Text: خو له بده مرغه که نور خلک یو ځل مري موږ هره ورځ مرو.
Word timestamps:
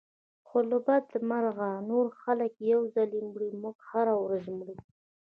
خو 0.47 0.57
له 0.69 0.77
بده 0.87 1.17
مرغه 1.29 1.71
که 1.79 1.85
نور 1.89 2.05
خلک 2.21 2.51
یو 2.71 2.81
ځل 2.95 3.11
مري 3.31 3.49
موږ 3.61 3.77
هره 3.91 4.13
ورځ 4.23 4.45
مرو. 4.57 4.75